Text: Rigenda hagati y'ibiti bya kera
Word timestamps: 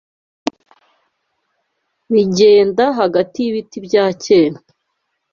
Rigenda 2.13 2.85
hagati 2.99 3.37
y'ibiti 3.41 3.77
bya 3.85 4.05
kera 4.23 4.59